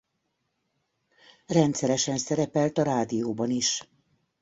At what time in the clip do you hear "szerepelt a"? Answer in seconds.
2.17-2.83